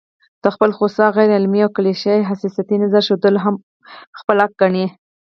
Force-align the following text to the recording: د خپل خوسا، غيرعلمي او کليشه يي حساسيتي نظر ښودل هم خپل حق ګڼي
د 0.43 0.45
خپل 0.55 0.69
خوسا، 0.77 1.05
غيرعلمي 1.17 1.59
او 1.65 1.69
کليشه 1.77 2.13
يي 2.17 2.23
حساسيتي 2.29 2.75
نظر 2.83 3.01
ښودل 3.07 3.35
هم 3.45 3.55
خپل 4.19 4.37
حق 4.43 4.53
ګڼي 4.61 4.85